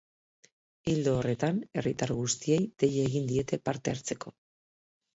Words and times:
Ildo 0.93 1.13
horretan, 1.17 1.59
herritar 1.81 2.15
guztiei 2.23 2.59
dei 2.79 2.93
egin 3.07 3.31
diete 3.35 3.63
parte 3.71 3.97
hartzeko. 3.97 4.39